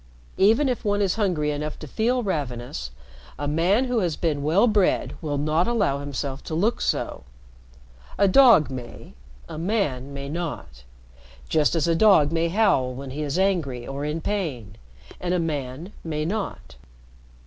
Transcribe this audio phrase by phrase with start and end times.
[0.39, 2.89] Even if one is hungry enough to feel ravenous,
[3.37, 7.23] a man who has been well bred will not allow himself to look so.
[8.17, 9.13] A dog may,
[9.47, 10.85] a man may not.
[11.49, 14.75] Just as a dog may howl when he is angry or in pain
[15.19, 16.77] and a man may not."